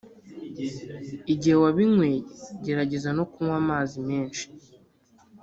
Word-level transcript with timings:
igihe 1.33 1.55
wabinyweye 1.63 2.17
gerageza 2.63 3.09
no 3.17 3.23
kunwa 3.31 3.55
amazi 3.63 3.97
menshi 4.09 4.43